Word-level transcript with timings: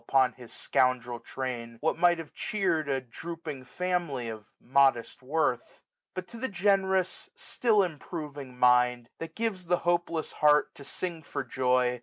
Upon 0.09 0.33
his 0.33 0.51
scoundrel 0.51 1.19
train, 1.19 1.77
what 1.79 1.95
might 1.95 2.17
have 2.17 2.33
cheer'd 2.33 2.89
A 2.89 3.01
drooping 3.01 3.65
family 3.65 4.29
of 4.29 4.47
modest 4.59 5.21
worth. 5.21 5.83
But 6.15 6.27
to 6.29 6.37
the 6.37 6.47
generous 6.47 7.29
still 7.35 7.83
improving 7.83 8.57
mind, 8.57 9.09
1640 9.19 9.19
That 9.19 9.35
gives 9.35 9.67
the 9.67 9.83
hopeless 9.87 10.31
heart 10.41 10.73
to 10.73 10.83
sing 10.83 11.21
for 11.21 11.43
joy. 11.43 11.99